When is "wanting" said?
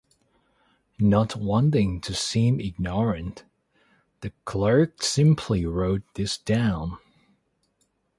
1.35-2.01